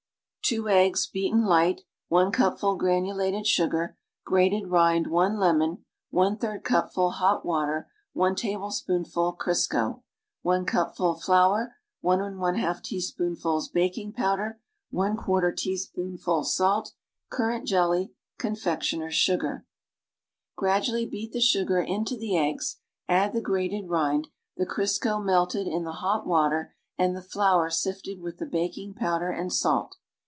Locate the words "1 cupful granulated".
2.09-3.47